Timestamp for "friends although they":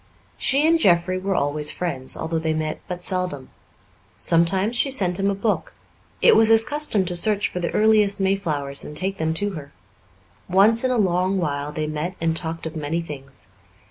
1.69-2.55